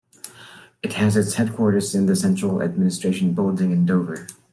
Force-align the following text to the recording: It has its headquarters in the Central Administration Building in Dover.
It 0.81 0.93
has 0.93 1.15
its 1.15 1.35
headquarters 1.35 1.93
in 1.93 2.07
the 2.07 2.15
Central 2.15 2.63
Administration 2.63 3.35
Building 3.35 3.69
in 3.71 3.85
Dover. 3.85 4.25